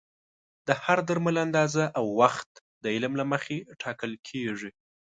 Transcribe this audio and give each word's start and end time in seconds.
د 0.67 0.69
هر 0.83 0.99
درمل 1.09 1.35
اندازه 1.45 1.83
او 1.97 2.05
وخت 2.21 2.51
د 2.83 2.85
علم 2.95 3.13
له 3.19 3.25
مخې 3.31 3.57
ټاکل 3.81 4.11
کېږي. 4.27 4.71